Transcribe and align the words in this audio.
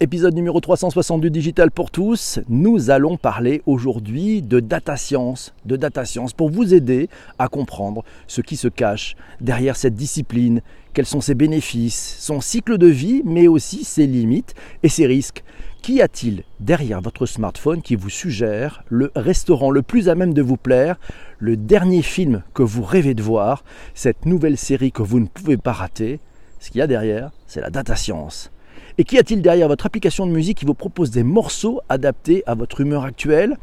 Épisode 0.00 0.36
numéro 0.36 0.60
362 0.60 1.28
Digital 1.28 1.72
pour 1.72 1.90
tous. 1.90 2.38
Nous 2.48 2.90
allons 2.90 3.16
parler 3.16 3.62
aujourd'hui 3.66 4.42
de 4.42 4.60
data 4.60 4.96
science, 4.96 5.52
de 5.64 5.74
data 5.74 6.04
science 6.04 6.32
pour 6.32 6.50
vous 6.50 6.72
aider 6.72 7.08
à 7.40 7.48
comprendre 7.48 8.04
ce 8.28 8.40
qui 8.40 8.54
se 8.54 8.68
cache 8.68 9.16
derrière 9.40 9.74
cette 9.74 9.96
discipline, 9.96 10.60
quels 10.94 11.04
sont 11.04 11.20
ses 11.20 11.34
bénéfices, 11.34 12.16
son 12.20 12.40
cycle 12.40 12.78
de 12.78 12.86
vie, 12.86 13.22
mais 13.24 13.48
aussi 13.48 13.82
ses 13.82 14.06
limites 14.06 14.54
et 14.84 14.88
ses 14.88 15.04
risques. 15.06 15.42
Qu'y 15.82 16.00
a-t-il 16.00 16.44
derrière 16.60 17.00
votre 17.00 17.26
smartphone 17.26 17.82
qui 17.82 17.96
vous 17.96 18.08
suggère 18.08 18.84
le 18.86 19.10
restaurant 19.16 19.72
le 19.72 19.82
plus 19.82 20.08
à 20.08 20.14
même 20.14 20.32
de 20.32 20.42
vous 20.42 20.56
plaire, 20.56 21.00
le 21.40 21.56
dernier 21.56 22.02
film 22.02 22.44
que 22.54 22.62
vous 22.62 22.84
rêvez 22.84 23.14
de 23.14 23.22
voir, 23.24 23.64
cette 23.94 24.26
nouvelle 24.26 24.58
série 24.58 24.92
que 24.92 25.02
vous 25.02 25.18
ne 25.18 25.26
pouvez 25.26 25.56
pas 25.56 25.72
rater? 25.72 26.20
Ce 26.60 26.70
qu'il 26.70 26.78
y 26.78 26.82
a 26.82 26.86
derrière, 26.86 27.32
c'est 27.48 27.60
la 27.60 27.70
data 27.70 27.96
science. 27.96 28.52
Et 28.98 29.04
qu'y 29.04 29.18
a-t-il 29.18 29.42
derrière 29.42 29.68
votre 29.68 29.86
application 29.86 30.26
de 30.26 30.32
musique 30.32 30.58
qui 30.58 30.64
vous 30.64 30.74
propose 30.74 31.10
des 31.10 31.22
morceaux 31.22 31.80
adaptés 31.88 32.42
à 32.46 32.54
votre 32.54 32.80
humeur 32.80 33.04
actuelle? 33.04 33.56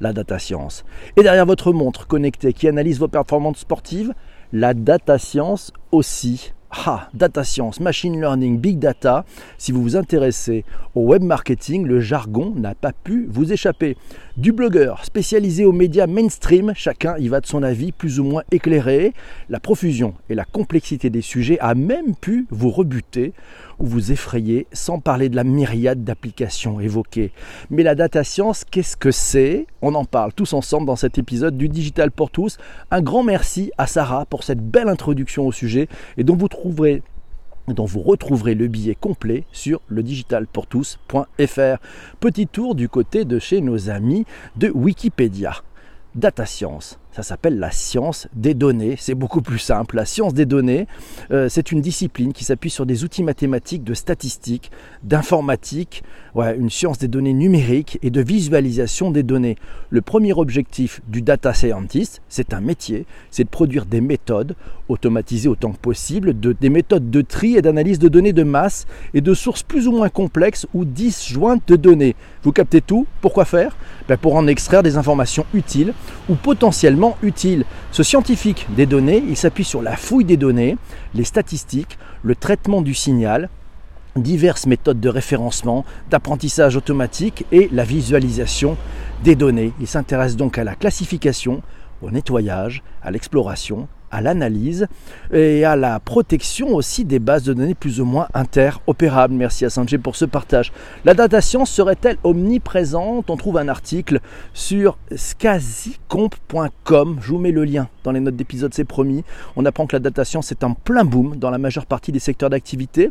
La 0.00 0.12
data 0.12 0.38
science. 0.38 0.84
Et 1.16 1.22
derrière 1.22 1.46
votre 1.46 1.72
montre 1.72 2.06
connectée 2.06 2.52
qui 2.52 2.68
analyse 2.68 2.98
vos 2.98 3.08
performances 3.08 3.58
sportives 3.58 4.12
La 4.52 4.74
data 4.74 5.18
science 5.18 5.72
aussi. 5.92 6.52
Ah, 6.86 7.08
data 7.14 7.44
science, 7.44 7.78
machine 7.78 8.20
learning, 8.20 8.58
big 8.58 8.80
data. 8.80 9.24
Si 9.58 9.70
vous 9.70 9.80
vous 9.80 9.96
intéressez 9.96 10.64
au 10.96 11.02
web 11.02 11.22
marketing, 11.22 11.86
le 11.86 12.00
jargon 12.00 12.52
n'a 12.56 12.74
pas 12.74 12.92
pu 12.92 13.28
vous 13.30 13.52
échapper. 13.52 13.96
Du 14.36 14.50
blogueur 14.50 15.04
spécialisé 15.04 15.64
aux 15.64 15.72
médias 15.72 16.08
mainstream, 16.08 16.72
chacun 16.74 17.16
y 17.18 17.28
va 17.28 17.40
de 17.40 17.46
son 17.46 17.62
avis 17.62 17.92
plus 17.92 18.18
ou 18.18 18.24
moins 18.24 18.42
éclairé. 18.50 19.12
La 19.48 19.60
profusion 19.60 20.14
et 20.28 20.34
la 20.34 20.44
complexité 20.44 21.10
des 21.10 21.22
sujets 21.22 21.60
a 21.60 21.76
même 21.76 22.16
pu 22.16 22.48
vous 22.50 22.70
rebuter 22.70 23.34
ou 23.78 23.86
vous 23.86 24.12
effrayer, 24.12 24.66
sans 24.72 25.00
parler 25.00 25.28
de 25.28 25.36
la 25.36 25.44
myriade 25.44 26.04
d'applications 26.04 26.80
évoquées. 26.80 27.32
Mais 27.70 27.82
la 27.82 27.94
data 27.94 28.24
science, 28.24 28.64
qu'est-ce 28.64 28.96
que 28.96 29.10
c'est? 29.10 29.66
On 29.82 29.94
en 29.94 30.04
parle 30.04 30.32
tous 30.32 30.52
ensemble 30.52 30.86
dans 30.86 30.96
cet 30.96 31.18
épisode 31.18 31.56
du 31.56 31.68
Digital 31.68 32.10
pour 32.10 32.30
tous. 32.30 32.58
Un 32.90 33.02
grand 33.02 33.22
merci 33.22 33.70
à 33.78 33.86
Sarah 33.86 34.26
pour 34.26 34.44
cette 34.44 34.60
belle 34.60 34.88
introduction 34.88 35.46
au 35.46 35.52
sujet 35.52 35.88
et 36.16 36.24
dont 36.24 36.36
vous 36.36 36.48
trouverez 36.48 37.02
dont 37.68 37.86
vous 37.86 38.00
retrouverez 38.00 38.54
le 38.54 38.68
billet 38.68 38.94
complet 38.94 39.44
sur 39.50 39.80
le 39.88 40.02
digitalpourtous.fr. 40.02 41.78
Petit 42.20 42.46
tour 42.46 42.74
du 42.74 42.90
côté 42.90 43.24
de 43.24 43.38
chez 43.38 43.62
nos 43.62 43.88
amis 43.88 44.26
de 44.56 44.68
Wikipédia. 44.68 45.54
Data 46.14 46.46
science, 46.46 46.98
ça 47.14 47.22
s'appelle 47.22 47.60
la 47.60 47.70
science 47.70 48.26
des 48.34 48.54
données. 48.54 48.96
C'est 48.98 49.14
beaucoup 49.14 49.40
plus 49.40 49.60
simple. 49.60 49.94
La 49.94 50.04
science 50.04 50.34
des 50.34 50.46
données, 50.46 50.88
euh, 51.30 51.48
c'est 51.48 51.70
une 51.70 51.80
discipline 51.80 52.32
qui 52.32 52.42
s'appuie 52.42 52.70
sur 52.70 52.86
des 52.86 53.04
outils 53.04 53.22
mathématiques, 53.22 53.84
de 53.84 53.94
statistiques, 53.94 54.72
d'informatique, 55.04 56.02
ouais, 56.34 56.56
une 56.56 56.70
science 56.70 56.98
des 56.98 57.06
données 57.06 57.32
numériques 57.32 58.00
et 58.02 58.10
de 58.10 58.20
visualisation 58.20 59.12
des 59.12 59.22
données. 59.22 59.54
Le 59.90 60.00
premier 60.00 60.32
objectif 60.32 61.02
du 61.06 61.22
data 61.22 61.54
scientist, 61.54 62.20
c'est 62.28 62.52
un 62.52 62.60
métier, 62.60 63.06
c'est 63.30 63.44
de 63.44 63.48
produire 63.48 63.86
des 63.86 64.00
méthodes 64.00 64.56
automatisées 64.88 65.48
autant 65.48 65.70
que 65.70 65.78
possible, 65.78 66.38
de, 66.40 66.52
des 66.52 66.68
méthodes 66.68 67.10
de 67.10 67.20
tri 67.22 67.54
et 67.54 67.62
d'analyse 67.62 68.00
de 68.00 68.08
données 68.08 68.32
de 68.32 68.42
masse 68.42 68.86
et 69.14 69.20
de 69.20 69.34
sources 69.34 69.62
plus 69.62 69.86
ou 69.86 69.92
moins 69.92 70.08
complexes 70.08 70.66
ou 70.74 70.84
disjointes 70.84 71.62
de 71.68 71.76
données. 71.76 72.16
Vous 72.42 72.50
captez 72.50 72.80
tout 72.80 73.06
Pourquoi 73.20 73.44
faire? 73.44 73.76
Ben 74.08 74.18
Pour 74.18 74.34
en 74.34 74.48
extraire 74.48 74.82
des 74.82 74.96
informations 74.96 75.46
utiles 75.54 75.94
ou 76.28 76.34
potentiellement 76.34 77.03
utile. 77.22 77.64
Ce 77.92 78.02
scientifique 78.02 78.66
des 78.76 78.86
données, 78.86 79.22
il 79.28 79.36
s'appuie 79.36 79.64
sur 79.64 79.82
la 79.82 79.96
fouille 79.96 80.24
des 80.24 80.36
données, 80.36 80.76
les 81.14 81.24
statistiques, 81.24 81.98
le 82.22 82.34
traitement 82.34 82.82
du 82.82 82.94
signal, 82.94 83.48
diverses 84.16 84.66
méthodes 84.66 85.00
de 85.00 85.08
référencement, 85.08 85.84
d'apprentissage 86.10 86.76
automatique 86.76 87.44
et 87.52 87.68
la 87.72 87.84
visualisation 87.84 88.76
des 89.22 89.34
données. 89.34 89.72
Il 89.80 89.86
s'intéresse 89.86 90.36
donc 90.36 90.58
à 90.58 90.64
la 90.64 90.74
classification, 90.74 91.62
au 92.04 92.10
nettoyage, 92.10 92.82
à 93.02 93.10
l'exploration, 93.10 93.88
à 94.10 94.20
l'analyse 94.20 94.86
et 95.32 95.64
à 95.64 95.74
la 95.74 95.98
protection 95.98 96.74
aussi 96.74 97.04
des 97.04 97.18
bases 97.18 97.42
de 97.42 97.52
données 97.52 97.74
plus 97.74 98.00
ou 98.00 98.04
moins 98.04 98.28
interopérables. 98.32 99.34
Merci 99.34 99.64
à 99.64 99.70
Sanjay 99.70 99.98
pour 99.98 100.14
ce 100.14 100.24
partage. 100.24 100.72
La 101.04 101.14
data 101.14 101.40
science 101.40 101.70
serait-elle 101.70 102.18
omniprésente? 102.22 103.28
On 103.28 103.36
trouve 103.36 103.58
un 103.58 103.66
article 103.66 104.20
sur 104.52 104.98
scasicomp.com. 105.16 107.18
Je 107.20 107.28
vous 107.28 107.38
mets 107.38 107.50
le 107.50 107.64
lien 107.64 107.88
dans 108.04 108.12
les 108.12 108.20
notes 108.20 108.36
d'épisode, 108.36 108.72
c'est 108.72 108.84
promis. 108.84 109.24
On 109.56 109.64
apprend 109.64 109.88
que 109.88 109.96
la 109.96 110.00
data 110.00 110.24
science 110.24 110.52
est 110.52 110.62
en 110.62 110.74
plein 110.74 111.04
boom 111.04 111.34
dans 111.36 111.50
la 111.50 111.58
majeure 111.58 111.86
partie 111.86 112.12
des 112.12 112.20
secteurs 112.20 112.50
d'activité. 112.50 113.10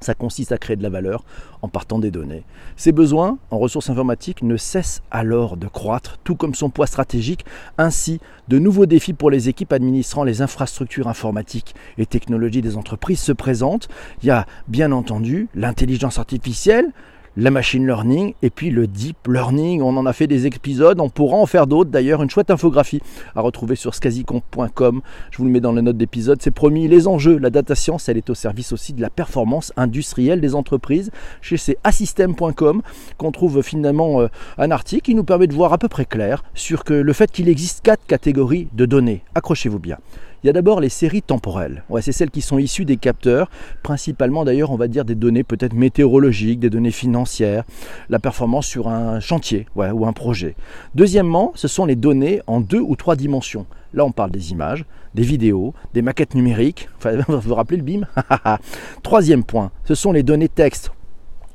Ça 0.00 0.14
consiste 0.14 0.52
à 0.52 0.58
créer 0.58 0.76
de 0.76 0.82
la 0.82 0.90
valeur 0.90 1.24
en 1.62 1.68
partant 1.68 1.98
des 1.98 2.10
données. 2.10 2.44
Ses 2.76 2.92
besoins 2.92 3.38
en 3.50 3.58
ressources 3.58 3.90
informatiques 3.90 4.42
ne 4.42 4.56
cessent 4.56 5.02
alors 5.10 5.56
de 5.56 5.66
croître, 5.68 6.18
tout 6.22 6.36
comme 6.36 6.54
son 6.54 6.70
poids 6.70 6.86
stratégique. 6.86 7.44
Ainsi, 7.78 8.20
de 8.48 8.58
nouveaux 8.58 8.86
défis 8.86 9.14
pour 9.14 9.30
les 9.30 9.48
équipes 9.48 9.72
administrant 9.72 10.24
les 10.24 10.42
infrastructures 10.42 11.08
informatiques 11.08 11.74
et 11.98 12.06
technologies 12.06 12.62
des 12.62 12.76
entreprises 12.76 13.20
se 13.20 13.32
présentent. 13.32 13.88
Il 14.22 14.26
y 14.26 14.30
a 14.30 14.46
bien 14.68 14.92
entendu 14.92 15.48
l'intelligence 15.54 16.18
artificielle, 16.18 16.92
la 17.36 17.50
machine 17.50 17.86
learning 17.86 18.34
et 18.42 18.50
puis 18.50 18.70
le 18.70 18.86
deep 18.86 19.16
learning. 19.28 19.82
On 19.82 19.96
en 19.96 20.06
a 20.06 20.12
fait 20.12 20.26
des 20.26 20.46
épisodes, 20.46 21.00
on 21.00 21.08
pourra 21.08 21.36
en 21.36 21.46
faire 21.46 21.66
d'autres 21.66 21.90
d'ailleurs. 21.90 22.22
Une 22.22 22.30
chouette 22.30 22.50
infographie 22.50 23.00
à 23.34 23.40
retrouver 23.40 23.76
sur 23.76 23.94
scasicomp.com. 23.94 25.00
Je 25.30 25.38
vous 25.38 25.44
le 25.44 25.50
mets 25.50 25.60
dans 25.60 25.72
les 25.72 25.82
notes 25.82 25.96
d'épisode. 25.96 26.40
C'est 26.40 26.50
promis. 26.50 26.88
Les 26.88 27.08
enjeux, 27.08 27.38
la 27.38 27.50
data 27.50 27.74
science, 27.74 28.08
elle 28.08 28.16
est 28.16 28.30
au 28.30 28.34
service 28.34 28.72
aussi 28.72 28.92
de 28.92 29.02
la 29.02 29.10
performance 29.10 29.72
industrielle 29.76 30.40
des 30.40 30.54
entreprises. 30.54 31.10
Chez 31.40 31.56
ces 31.56 31.78
assystem.com 31.84 32.82
qu'on 33.18 33.32
trouve 33.32 33.62
finalement 33.62 34.20
euh, 34.20 34.28
un 34.58 34.70
article 34.70 35.02
qui 35.02 35.14
nous 35.14 35.24
permet 35.24 35.46
de 35.46 35.54
voir 35.54 35.72
à 35.72 35.78
peu 35.78 35.88
près 35.88 36.04
clair 36.04 36.44
sur 36.54 36.84
que 36.84 36.94
le 36.94 37.12
fait 37.12 37.30
qu'il 37.30 37.48
existe 37.48 37.82
quatre 37.82 38.06
catégories 38.06 38.68
de 38.72 38.86
données. 38.86 39.22
Accrochez-vous 39.34 39.78
bien. 39.78 39.98
Il 40.42 40.46
y 40.46 40.50
a 40.50 40.52
d'abord 40.52 40.80
les 40.80 40.88
séries 40.88 41.22
temporelles. 41.22 41.82
Ouais, 41.88 42.02
c'est 42.02 42.12
celles 42.12 42.30
qui 42.30 42.40
sont 42.40 42.58
issues 42.58 42.84
des 42.84 42.96
capteurs, 42.96 43.50
principalement 43.82 44.44
d'ailleurs, 44.44 44.70
on 44.70 44.76
va 44.76 44.88
dire 44.88 45.04
des 45.04 45.14
données 45.14 45.44
peut-être 45.44 45.74
météorologiques, 45.74 46.60
des 46.60 46.70
données 46.70 46.90
financières, 46.90 47.64
la 48.08 48.18
performance 48.18 48.66
sur 48.66 48.88
un 48.88 49.20
chantier 49.20 49.66
ou 49.74 50.06
un 50.06 50.12
projet. 50.12 50.54
Deuxièmement, 50.94 51.52
ce 51.54 51.68
sont 51.68 51.86
les 51.86 51.96
données 51.96 52.40
en 52.46 52.60
deux 52.60 52.80
ou 52.80 52.96
trois 52.96 53.16
dimensions. 53.16 53.66
Là, 53.94 54.04
on 54.04 54.12
parle 54.12 54.30
des 54.30 54.52
images, 54.52 54.84
des 55.14 55.22
vidéos, 55.22 55.72
des 55.94 56.02
maquettes 56.02 56.34
numériques. 56.34 56.88
Vous 57.28 57.40
vous 57.40 57.54
rappelez 57.54 57.78
le 57.78 57.82
BIM? 57.82 58.06
Troisième 59.02 59.44
point, 59.44 59.70
ce 59.84 59.94
sont 59.94 60.12
les 60.12 60.22
données 60.22 60.48
texte 60.48 60.90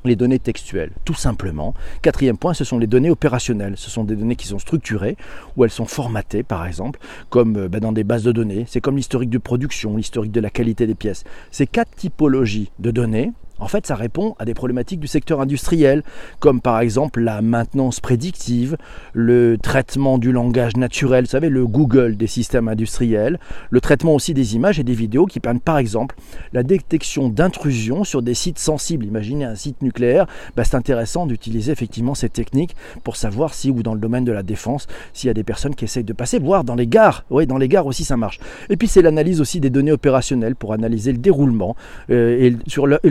les 0.05 0.15
données 0.15 0.39
textuelles, 0.39 0.91
tout 1.05 1.13
simplement. 1.13 1.73
Quatrième 2.01 2.37
point, 2.37 2.53
ce 2.53 2.63
sont 2.63 2.79
les 2.79 2.87
données 2.87 3.09
opérationnelles. 3.09 3.75
Ce 3.77 3.89
sont 3.89 4.03
des 4.03 4.15
données 4.15 4.35
qui 4.35 4.47
sont 4.47 4.59
structurées, 4.59 5.17
ou 5.55 5.63
elles 5.63 5.71
sont 5.71 5.85
formatées, 5.85 6.43
par 6.43 6.65
exemple, 6.65 6.99
comme 7.29 7.57
euh, 7.57 7.69
ben, 7.69 7.79
dans 7.79 7.91
des 7.91 8.03
bases 8.03 8.23
de 8.23 8.31
données. 8.31 8.65
C'est 8.67 8.81
comme 8.81 8.97
l'historique 8.97 9.29
de 9.29 9.37
production, 9.37 9.97
l'historique 9.97 10.31
de 10.31 10.41
la 10.41 10.49
qualité 10.49 10.87
des 10.87 10.95
pièces. 10.95 11.23
Ces 11.51 11.67
quatre 11.67 11.95
typologies 11.95 12.71
de 12.79 12.91
données, 12.91 13.31
en 13.61 13.67
fait, 13.67 13.85
ça 13.85 13.95
répond 13.95 14.35
à 14.39 14.45
des 14.45 14.53
problématiques 14.53 14.99
du 14.99 15.07
secteur 15.07 15.39
industriel, 15.39 16.03
comme 16.39 16.61
par 16.61 16.79
exemple 16.79 17.21
la 17.21 17.41
maintenance 17.41 17.99
prédictive, 17.99 18.75
le 19.13 19.57
traitement 19.57 20.17
du 20.17 20.31
langage 20.31 20.75
naturel, 20.75 21.25
vous 21.25 21.29
savez, 21.29 21.49
le 21.49 21.67
Google 21.67 22.17
des 22.17 22.27
systèmes 22.27 22.67
industriels, 22.67 23.39
le 23.69 23.79
traitement 23.79 24.15
aussi 24.15 24.33
des 24.33 24.55
images 24.55 24.79
et 24.79 24.83
des 24.83 24.93
vidéos 24.93 25.27
qui 25.27 25.39
permettent 25.39 25.63
par 25.63 25.77
exemple 25.77 26.15
la 26.53 26.63
détection 26.63 27.29
d'intrusions 27.29 28.03
sur 28.03 28.23
des 28.23 28.33
sites 28.33 28.59
sensibles. 28.59 29.05
Imaginez 29.05 29.45
un 29.45 29.55
site 29.55 29.81
nucléaire, 29.83 30.25
bah, 30.55 30.63
c'est 30.63 30.75
intéressant 30.75 31.27
d'utiliser 31.27 31.71
effectivement 31.71 32.15
ces 32.15 32.29
techniques 32.29 32.75
pour 33.03 33.15
savoir 33.15 33.53
si, 33.53 33.69
ou 33.69 33.83
dans 33.83 33.93
le 33.93 33.99
domaine 33.99 34.25
de 34.25 34.31
la 34.31 34.41
défense, 34.43 34.87
s'il 35.13 35.27
y 35.27 35.31
a 35.31 35.35
des 35.35 35.43
personnes 35.43 35.75
qui 35.75 35.85
essayent 35.85 36.03
de 36.03 36.13
passer, 36.13 36.39
voire 36.39 36.63
dans 36.63 36.75
les 36.75 36.87
gares. 36.87 37.25
Oui, 37.29 37.45
dans 37.45 37.57
les 37.57 37.67
gares 37.67 37.85
aussi 37.85 38.03
ça 38.05 38.17
marche. 38.17 38.39
Et 38.69 38.77
puis 38.77 38.87
c'est 38.87 39.03
l'analyse 39.03 39.39
aussi 39.39 39.59
des 39.59 39.69
données 39.69 39.91
opérationnelles 39.91 40.55
pour 40.55 40.73
analyser 40.73 41.11
le 41.11 41.19
déroulement 41.19 41.75
euh, 42.09 42.39
et, 42.39 42.57
sur 42.67 42.87
et 43.03 43.09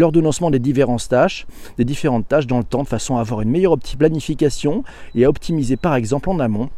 des 0.48 0.58
différentes 0.58 1.06
tâches, 1.06 1.46
des 1.76 1.84
différentes 1.84 2.26
tâches 2.26 2.46
dans 2.46 2.56
le 2.56 2.64
temps 2.64 2.82
de 2.82 2.88
façon 2.88 3.18
à 3.18 3.20
avoir 3.20 3.42
une 3.42 3.50
meilleure 3.50 3.76
planification 3.98 4.84
et 5.14 5.26
à 5.26 5.28
optimiser 5.28 5.76
par 5.76 5.94
exemple 5.96 6.30
en 6.30 6.40
amont 6.40 6.70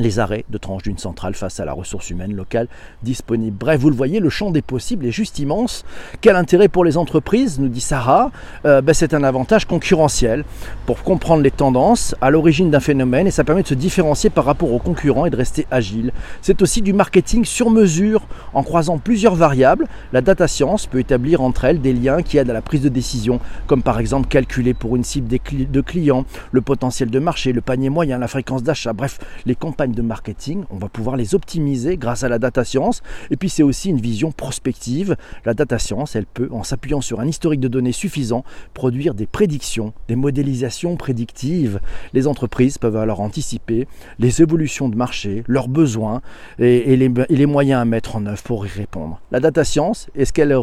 les 0.00 0.18
arrêts 0.18 0.44
de 0.48 0.58
tranche 0.58 0.82
d'une 0.82 0.98
centrale 0.98 1.34
face 1.34 1.60
à 1.60 1.64
la 1.64 1.72
ressource 1.72 2.10
humaine 2.10 2.34
locale 2.34 2.68
disponible. 3.02 3.56
Bref, 3.58 3.80
vous 3.80 3.90
le 3.90 3.96
voyez, 3.96 4.20
le 4.20 4.30
champ 4.30 4.50
des 4.50 4.62
possibles 4.62 5.06
est 5.06 5.12
juste 5.12 5.38
immense. 5.38 5.84
Quel 6.20 6.36
intérêt 6.36 6.68
pour 6.68 6.84
les 6.84 6.96
entreprises, 6.96 7.58
nous 7.58 7.68
dit 7.68 7.80
Sarah 7.80 8.30
euh, 8.64 8.80
ben, 8.80 8.92
C'est 8.92 9.14
un 9.14 9.22
avantage 9.22 9.66
concurrentiel 9.66 10.44
pour 10.86 11.02
comprendre 11.02 11.42
les 11.42 11.50
tendances 11.50 12.14
à 12.20 12.30
l'origine 12.30 12.70
d'un 12.70 12.80
phénomène 12.80 13.26
et 13.26 13.30
ça 13.30 13.44
permet 13.44 13.62
de 13.62 13.68
se 13.68 13.74
différencier 13.74 14.30
par 14.30 14.44
rapport 14.44 14.72
aux 14.72 14.78
concurrents 14.78 15.26
et 15.26 15.30
de 15.30 15.36
rester 15.36 15.66
agile. 15.70 16.12
C'est 16.42 16.62
aussi 16.62 16.82
du 16.82 16.92
marketing 16.92 17.44
sur 17.44 17.70
mesure 17.70 18.26
en 18.54 18.62
croisant 18.62 18.98
plusieurs 18.98 19.34
variables. 19.34 19.86
La 20.12 20.20
data 20.20 20.48
science 20.48 20.86
peut 20.86 20.98
établir 20.98 21.40
entre 21.40 21.64
elles 21.64 21.80
des 21.80 21.92
liens 21.92 22.22
qui 22.22 22.38
aident 22.38 22.50
à 22.50 22.54
la 22.54 22.62
prise 22.62 22.82
de 22.82 22.88
décision, 22.88 23.40
comme 23.66 23.82
par 23.82 24.00
exemple 24.00 24.28
calculer 24.28 24.74
pour 24.74 24.96
une 24.96 25.04
cible 25.04 25.28
de 25.28 25.80
clients 25.80 26.24
le 26.52 26.60
potentiel 26.60 27.10
de 27.10 27.18
marché, 27.18 27.52
le 27.52 27.60
panier 27.60 27.90
moyen, 27.90 28.18
la 28.18 28.28
fréquence 28.28 28.62
d'achat, 28.62 28.92
bref, 28.92 29.18
les 29.46 29.54
compagnies 29.54 29.89
de 29.94 30.02
marketing, 30.02 30.64
on 30.70 30.76
va 30.76 30.88
pouvoir 30.88 31.16
les 31.16 31.34
optimiser 31.34 31.96
grâce 31.96 32.24
à 32.24 32.28
la 32.28 32.38
data 32.38 32.64
science. 32.64 33.02
Et 33.30 33.36
puis 33.36 33.48
c'est 33.48 33.62
aussi 33.62 33.90
une 33.90 34.00
vision 34.00 34.32
prospective. 34.32 35.16
La 35.44 35.54
data 35.54 35.78
science, 35.78 36.16
elle 36.16 36.26
peut, 36.26 36.48
en 36.52 36.62
s'appuyant 36.62 37.00
sur 37.00 37.20
un 37.20 37.26
historique 37.26 37.60
de 37.60 37.68
données 37.68 37.92
suffisant, 37.92 38.44
produire 38.74 39.14
des 39.14 39.26
prédictions, 39.26 39.92
des 40.08 40.16
modélisations 40.16 40.96
prédictives. 40.96 41.80
Les 42.12 42.26
entreprises 42.26 42.78
peuvent 42.78 42.96
alors 42.96 43.20
anticiper 43.20 43.86
les 44.18 44.42
évolutions 44.42 44.88
de 44.88 44.96
marché, 44.96 45.44
leurs 45.46 45.68
besoins 45.68 46.22
et, 46.58 46.96
les, 46.96 47.46
moyens 47.46 47.80
à 47.80 47.84
mettre 47.84 48.16
en 48.16 48.26
œuvre 48.26 48.42
pour 48.42 48.66
y 48.66 48.68
répondre. 48.68 49.20
La 49.30 49.40
data 49.40 49.64
science, 49.64 50.08
est-ce 50.14 50.32
qu'elle 50.32 50.56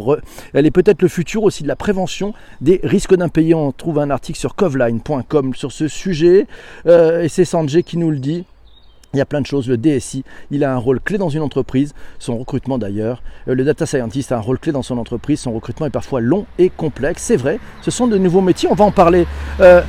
elle 0.54 0.66
est 0.66 0.72
peut-être 0.72 1.02
le 1.02 1.08
futur 1.08 1.44
aussi 1.44 1.64
de 1.64 1.68
la 1.68 1.76
prévention 1.76 2.34
des 2.62 2.80
risques 2.84 3.16
d'impayés? 3.16 3.54
On 3.54 3.72
trouve 3.72 4.00
un 4.00 4.10
article 4.10 4.38
sur 4.38 4.56
covline.com 4.56 5.54
sur 5.56 5.72
ce 5.72 5.88
sujet 5.88 6.48
euh, 6.86 7.24
et 7.24 7.30
c'est 7.30 7.46
Sanjay 7.46 7.84
qui 7.84 7.98
nous 7.98 8.12
le 8.12 8.20
dit. 8.20 8.46
Il 9.14 9.18
y 9.18 9.22
a 9.22 9.26
plein 9.26 9.42
de 9.42 9.46
choses. 9.46 9.70
Le 9.70 9.78
DSI, 9.78 10.24
il 10.52 10.64
a 10.64 10.74
un 10.74 10.78
rôle 10.78 11.00
clé 11.00 11.18
dans 11.18 11.30
une 11.30 11.42
entreprise, 11.42 11.94
son 12.20 12.38
recrutement 12.38 12.78
d'ailleurs. 12.78 13.24
Euh, 13.48 13.56
le 13.56 13.64
data 13.64 13.86
scientist 13.86 14.32
a 14.32 14.38
un 14.38 14.42
rôle 14.42 14.60
clé 14.60 14.72
dans 14.72 14.84
son 14.84 14.98
entreprise, 14.98 15.40
son 15.40 15.54
recrutement 15.54 15.86
est 15.86 15.92
parfois 15.92 16.20
long 16.20 16.46
et 16.60 16.70
complexe. 16.70 17.24
C'est 17.24 17.38
vrai, 17.38 17.60
ce 17.82 17.90
sont 17.90 18.08
de 18.08 18.18
nouveaux 18.18 18.42
métiers, 18.42 18.70
on 18.70 18.76
va 18.76 18.86
en 18.86 18.92
parler. 18.92 19.26
Euh, 19.62 19.82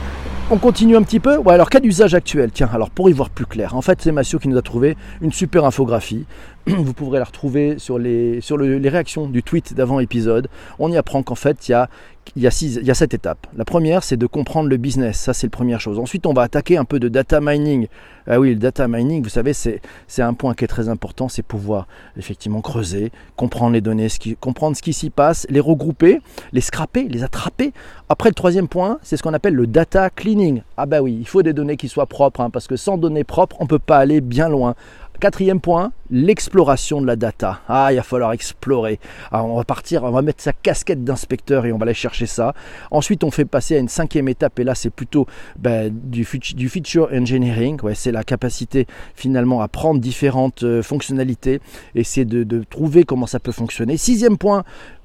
on 0.50 0.56
continue 0.56 0.96
un 0.96 1.02
petit 1.02 1.20
peu. 1.20 1.36
Ouais, 1.36 1.52
alors 1.52 1.68
cas 1.68 1.80
d'usage 1.80 2.14
actuel. 2.14 2.50
Tiens, 2.52 2.70
alors 2.72 2.88
pour 2.90 3.10
y 3.10 3.12
voir 3.12 3.28
plus 3.28 3.44
clair, 3.44 3.74
en 3.76 3.82
fait, 3.82 4.00
c'est 4.00 4.12
Massio 4.12 4.38
qui 4.38 4.48
nous 4.48 4.56
a 4.56 4.62
trouvé 4.62 4.96
une 5.20 5.32
super 5.32 5.64
infographie. 5.64 6.24
Vous 6.76 6.92
pourrez 6.92 7.18
la 7.18 7.24
retrouver 7.24 7.78
sur 7.78 7.98
les, 7.98 8.42
sur 8.42 8.58
les 8.58 8.88
réactions 8.88 9.26
du 9.26 9.42
tweet 9.42 9.72
d'avant 9.72 10.00
épisode. 10.00 10.48
On 10.78 10.92
y 10.92 10.98
apprend 10.98 11.22
qu'en 11.22 11.34
fait, 11.34 11.68
il 11.68 11.72
y 11.72 11.74
a 11.74 11.88
y, 12.36 12.46
a 12.46 12.80
y 12.82 12.90
a 12.90 12.94
sept 12.94 13.14
étapes. 13.14 13.46
La 13.56 13.64
première, 13.64 14.02
c'est 14.02 14.16
de 14.16 14.26
comprendre 14.26 14.68
le 14.68 14.76
business. 14.76 15.18
Ça, 15.18 15.32
c'est 15.32 15.46
la 15.46 15.50
première 15.50 15.80
chose. 15.80 15.98
Ensuite, 15.98 16.26
on 16.26 16.32
va 16.32 16.42
attaquer 16.42 16.76
un 16.76 16.84
peu 16.84 16.98
de 16.98 17.08
data 17.08 17.40
mining. 17.40 17.86
Ah 18.26 18.38
oui, 18.38 18.50
le 18.50 18.56
data 18.56 18.86
mining, 18.88 19.22
vous 19.22 19.30
savez, 19.30 19.54
c'est, 19.54 19.80
un 20.18 20.34
point 20.34 20.54
qui 20.54 20.64
est 20.64 20.68
très 20.68 20.88
important. 20.88 21.28
C'est 21.28 21.42
pouvoir 21.42 21.86
effectivement 22.18 22.60
creuser, 22.60 23.10
comprendre 23.36 23.72
les 23.72 23.80
données, 23.80 24.08
comprendre 24.40 24.76
ce 24.76 24.82
qui 24.82 24.92
s'y 24.92 25.10
passe, 25.10 25.46
les 25.48 25.60
regrouper, 25.60 26.20
les 26.52 26.60
scraper, 26.60 27.08
les 27.08 27.24
attraper. 27.24 27.72
Après, 28.08 28.28
le 28.28 28.34
troisième 28.34 28.68
point, 28.68 28.98
c'est 29.02 29.16
ce 29.16 29.22
qu'on 29.22 29.34
appelle 29.34 29.54
le 29.54 29.66
data 29.66 30.10
cleaning. 30.10 30.62
Ah 30.76 30.86
bah 30.86 31.00
oui, 31.00 31.16
il 31.18 31.26
faut 31.26 31.42
des 31.42 31.52
données 31.52 31.76
qui 31.76 31.88
soient 31.88 32.06
propres, 32.06 32.40
hein, 32.40 32.50
parce 32.50 32.66
que 32.66 32.76
sans 32.76 32.98
données 32.98 33.24
propres, 33.24 33.56
on 33.60 33.64
ne 33.64 33.68
peut 33.68 33.78
pas 33.78 33.98
aller 33.98 34.20
bien 34.20 34.48
loin. 34.48 34.74
Quatrième 35.20 35.60
point, 35.60 35.90
l'exploration 36.10 37.00
de 37.00 37.06
la 37.06 37.16
data. 37.16 37.60
Ah, 37.68 37.92
il 37.92 37.96
va 37.96 38.04
falloir 38.04 38.32
explorer. 38.32 39.00
on 39.32 39.56
va 39.56 39.64
partir, 39.64 40.04
on 40.04 40.10
va 40.12 40.22
mettre 40.22 40.42
sa 40.42 40.52
casquette 40.52 41.02
d'inspecteur 41.02 41.66
et 41.66 41.72
on 41.72 41.78
va 41.78 41.84
aller 41.84 41.94
chercher 41.94 42.26
ça. 42.26 42.54
Ensuite, 42.92 43.24
on 43.24 43.32
fait 43.32 43.44
passer 43.44 43.74
à 43.74 43.78
une 43.80 43.88
cinquième 43.88 44.28
étape 44.28 44.60
et 44.60 44.64
là, 44.64 44.76
c'est 44.76 44.90
plutôt 44.90 45.26
ben, 45.58 45.90
du, 45.92 46.24
du, 46.54 46.68
feature 46.68 47.08
engineering. 47.12 47.80
Ouais, 47.82 47.96
c'est 47.96 48.12
la 48.12 48.22
capacité 48.22 48.86
finalement 49.16 49.60
à 49.60 49.66
prendre 49.66 50.00
différentes 50.00 50.62
euh, 50.62 50.84
fonctionnalités, 50.84 51.60
essayer 51.96 52.24
de, 52.24 52.44
de 52.44 52.62
trouver 52.62 53.02
comment 53.02 53.26
ça 53.26 53.40
peut 53.40 53.50
fonctionner. 53.50 53.96
Sixième 53.96 54.38
point, 54.38 54.62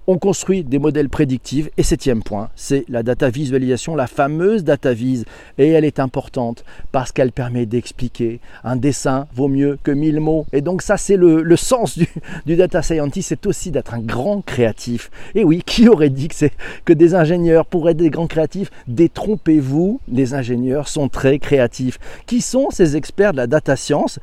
on 0.07 0.17
construit 0.17 0.63
des 0.63 0.79
modèles 0.79 1.09
prédictifs. 1.09 1.69
Et 1.77 1.83
septième 1.83 2.23
point, 2.23 2.49
c'est 2.55 2.85
la 2.89 3.03
data 3.03 3.29
visualisation, 3.29 3.95
la 3.95 4.07
fameuse 4.07 4.63
data 4.63 4.93
vise. 4.93 5.25
Et 5.57 5.69
elle 5.69 5.85
est 5.85 5.99
importante 5.99 6.63
parce 6.91 7.11
qu'elle 7.11 7.31
permet 7.31 7.65
d'expliquer. 7.65 8.39
Un 8.63 8.75
dessin 8.75 9.27
vaut 9.33 9.47
mieux 9.47 9.77
que 9.83 9.91
mille 9.91 10.19
mots. 10.19 10.45
Et 10.53 10.61
donc 10.61 10.81
ça, 10.81 10.97
c'est 10.97 11.17
le, 11.17 11.55
sens 11.55 11.97
du, 12.45 12.55
data 12.55 12.81
scientist, 12.81 13.29
c'est 13.29 13.45
aussi 13.45 13.71
d'être 13.71 13.93
un 13.93 13.99
grand 13.99 14.41
créatif. 14.41 15.09
Et 15.35 15.43
oui, 15.43 15.61
qui 15.65 15.87
aurait 15.87 16.09
dit 16.09 16.27
que, 16.27 16.45
que 16.85 16.93
des 16.93 17.15
ingénieurs 17.15 17.65
pourraient 17.65 17.91
être 17.91 17.97
des 17.97 18.09
grands 18.09 18.27
créatifs? 18.27 18.69
Détrompez-vous, 18.87 19.99
les 20.11 20.33
ingénieurs 20.33 20.87
sont 20.87 21.09
très 21.09 21.39
créatifs. 21.39 21.99
Qui 22.25 22.41
sont 22.41 22.69
ces 22.71 22.95
experts 22.95 23.31
de 23.31 23.37
la 23.37 23.47
data 23.47 23.75
science? 23.75 24.19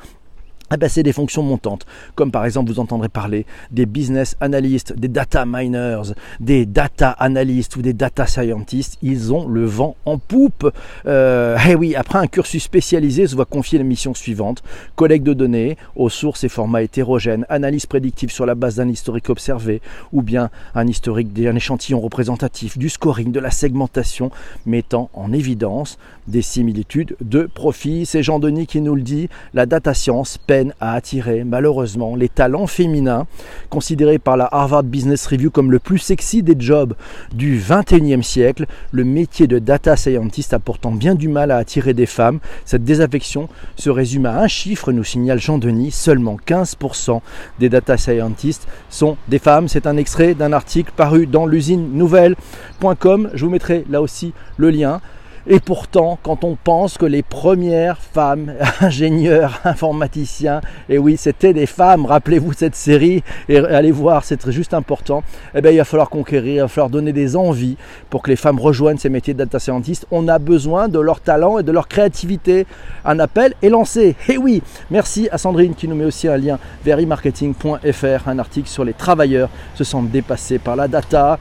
Eh 0.72 0.88
c'est 0.88 1.02
des 1.02 1.12
fonctions 1.12 1.42
montantes, 1.42 1.86
comme 2.14 2.30
par 2.30 2.44
exemple 2.44 2.70
vous 2.70 2.80
entendrez 2.80 3.08
parler 3.08 3.46
des 3.70 3.86
business 3.86 4.36
analysts, 4.40 4.92
des 4.92 5.08
data 5.08 5.44
miners, 5.46 6.14
des 6.38 6.66
data 6.66 7.10
analysts 7.10 7.76
ou 7.76 7.82
des 7.82 7.92
data 7.92 8.26
scientists. 8.26 8.98
Ils 9.02 9.32
ont 9.32 9.48
le 9.48 9.64
vent 9.64 9.96
en 10.04 10.18
poupe. 10.18 10.72
Euh, 11.06 11.56
eh 11.68 11.74
oui, 11.74 11.94
après 11.96 12.18
un 12.18 12.26
cursus 12.26 12.62
spécialisé, 12.62 13.26
se 13.26 13.34
voit 13.34 13.44
confier 13.44 13.78
la 13.78 13.84
mission 13.84 14.14
suivante 14.14 14.62
collecte 14.96 15.24
de 15.24 15.34
données 15.34 15.76
aux 15.96 16.08
sources 16.08 16.44
et 16.44 16.48
formats 16.48 16.82
hétérogènes, 16.82 17.46
analyse 17.48 17.86
prédictive 17.86 18.30
sur 18.30 18.46
la 18.46 18.54
base 18.54 18.76
d'un 18.76 18.88
historique 18.88 19.30
observé, 19.30 19.80
ou 20.12 20.22
bien 20.22 20.50
un 20.74 20.86
historique 20.86 21.32
d'un 21.32 21.56
échantillon 21.56 22.00
représentatif, 22.00 22.78
du 22.78 22.88
scoring, 22.88 23.32
de 23.32 23.40
la 23.40 23.50
segmentation, 23.50 24.30
mettant 24.66 25.10
en 25.14 25.32
évidence 25.32 25.98
des 26.28 26.42
similitudes 26.42 27.16
de 27.20 27.42
profit. 27.42 28.06
C'est 28.06 28.22
Jean 28.22 28.38
Denis 28.38 28.66
qui 28.66 28.80
nous 28.80 28.94
le 28.94 29.02
dit. 29.02 29.28
La 29.54 29.66
data 29.66 29.94
science 29.94 30.38
à 30.80 30.94
attirer 30.94 31.44
malheureusement 31.44 32.16
les 32.16 32.28
talents 32.28 32.66
féminins, 32.66 33.26
considérés 33.68 34.18
par 34.18 34.36
la 34.36 34.48
Harvard 34.50 34.84
Business 34.84 35.26
Review 35.26 35.50
comme 35.50 35.70
le 35.70 35.78
plus 35.78 35.98
sexy 35.98 36.42
des 36.42 36.56
jobs 36.58 36.94
du 37.32 37.58
21e 37.58 38.22
siècle. 38.22 38.66
Le 38.92 39.04
métier 39.04 39.46
de 39.46 39.58
data 39.58 39.96
scientist 39.96 40.52
a 40.52 40.58
pourtant 40.58 40.92
bien 40.92 41.14
du 41.14 41.28
mal 41.28 41.50
à 41.50 41.56
attirer 41.56 41.94
des 41.94 42.06
femmes. 42.06 42.40
Cette 42.64 42.84
désaffection 42.84 43.48
se 43.76 43.90
résume 43.90 44.26
à 44.26 44.40
un 44.40 44.48
chiffre, 44.48 44.92
nous 44.92 45.04
signale 45.04 45.40
Jean 45.40 45.58
Denis, 45.58 45.90
seulement 45.90 46.36
15% 46.46 47.20
des 47.58 47.68
data 47.68 47.96
scientists 47.96 48.66
sont 48.88 49.16
des 49.28 49.38
femmes. 49.38 49.68
C'est 49.68 49.86
un 49.86 49.96
extrait 49.96 50.34
d'un 50.34 50.52
article 50.52 50.92
paru 50.96 51.26
dans 51.26 51.46
l'usine 51.46 51.92
nouvelle.com. 51.94 53.30
Je 53.34 53.44
vous 53.44 53.50
mettrai 53.50 53.84
là 53.88 54.02
aussi 54.02 54.32
le 54.56 54.70
lien. 54.70 55.00
Et 55.46 55.58
pourtant, 55.58 56.18
quand 56.22 56.44
on 56.44 56.56
pense 56.56 56.98
que 56.98 57.06
les 57.06 57.22
premières 57.22 57.98
femmes 57.98 58.52
ingénieurs, 58.80 59.60
informaticiens, 59.64 60.60
et 60.88 60.98
oui, 60.98 61.16
c'était 61.16 61.54
des 61.54 61.66
femmes, 61.66 62.04
rappelez-vous 62.04 62.52
cette 62.52 62.74
série, 62.74 63.22
et 63.48 63.58
allez 63.58 63.90
voir, 63.90 64.24
c'est 64.24 64.50
juste 64.50 64.74
important, 64.74 65.22
eh 65.54 65.60
bien, 65.60 65.70
il 65.70 65.78
va 65.78 65.84
falloir 65.84 66.10
conquérir, 66.10 66.54
il 66.54 66.60
va 66.60 66.68
falloir 66.68 66.90
donner 66.90 67.12
des 67.12 67.36
envies 67.36 67.76
pour 68.10 68.22
que 68.22 68.30
les 68.30 68.36
femmes 68.36 68.60
rejoignent 68.60 68.98
ces 68.98 69.08
métiers 69.08 69.34
de 69.34 69.38
data 69.38 69.58
scientist. 69.58 70.06
On 70.10 70.28
a 70.28 70.38
besoin 70.38 70.88
de 70.88 70.98
leur 70.98 71.20
talent 71.20 71.58
et 71.58 71.62
de 71.62 71.72
leur 71.72 71.88
créativité. 71.88 72.66
Un 73.04 73.18
appel 73.18 73.54
est 73.62 73.68
lancé. 73.68 74.16
Et 74.28 74.36
oui, 74.36 74.62
merci 74.90 75.28
à 75.32 75.38
Sandrine 75.38 75.74
qui 75.74 75.88
nous 75.88 75.96
met 75.96 76.04
aussi 76.04 76.28
un 76.28 76.36
lien 76.36 76.58
vers 76.84 76.98
e-marketing.fr, 76.98 78.28
un 78.28 78.38
article 78.38 78.68
sur 78.68 78.84
les 78.84 78.92
travailleurs 78.92 79.48
se 79.74 79.84
sentent 79.84 80.10
dépassés 80.10 80.58
par 80.58 80.76
la 80.76 80.88
data, 80.88 81.38